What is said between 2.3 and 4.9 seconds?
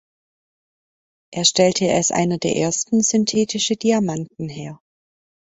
der ersten synthetische Diamanten her.